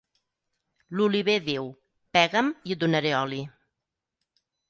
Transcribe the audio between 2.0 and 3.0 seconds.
—Pega'm i et